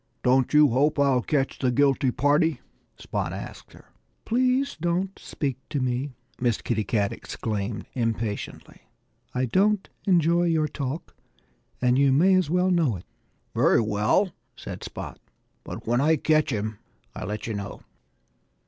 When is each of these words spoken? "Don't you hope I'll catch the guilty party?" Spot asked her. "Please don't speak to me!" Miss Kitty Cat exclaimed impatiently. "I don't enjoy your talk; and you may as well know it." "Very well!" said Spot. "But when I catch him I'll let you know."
"Don't 0.23 0.51
you 0.51 0.69
hope 0.69 0.97
I'll 0.97 1.21
catch 1.21 1.59
the 1.59 1.69
guilty 1.69 2.09
party?" 2.09 2.59
Spot 2.97 3.31
asked 3.31 3.73
her. 3.73 3.93
"Please 4.25 4.75
don't 4.75 5.19
speak 5.19 5.57
to 5.69 5.79
me!" 5.79 6.15
Miss 6.39 6.59
Kitty 6.59 6.83
Cat 6.83 7.13
exclaimed 7.13 7.85
impatiently. 7.93 8.87
"I 9.35 9.45
don't 9.45 9.87
enjoy 10.07 10.45
your 10.45 10.67
talk; 10.67 11.15
and 11.83 11.99
you 11.99 12.11
may 12.11 12.33
as 12.33 12.49
well 12.49 12.71
know 12.71 12.95
it." 12.95 13.05
"Very 13.53 13.79
well!" 13.81 14.31
said 14.55 14.83
Spot. 14.83 15.19
"But 15.63 15.85
when 15.85 16.01
I 16.01 16.15
catch 16.15 16.51
him 16.51 16.79
I'll 17.15 17.27
let 17.27 17.45
you 17.45 17.53
know." 17.53 17.81